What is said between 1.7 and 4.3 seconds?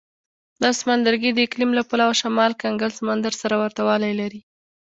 له پلوه شمال کنګل سمندر سره ورته والی